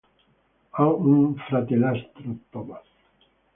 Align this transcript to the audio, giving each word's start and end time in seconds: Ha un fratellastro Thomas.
Ha 0.77 0.83
un 1.09 1.35
fratellastro 1.49 2.35
Thomas. 2.51 2.87